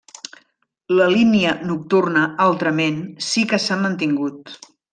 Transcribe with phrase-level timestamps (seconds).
[0.99, 4.55] La línia nocturna, altrament, sí que s'ha mantingut.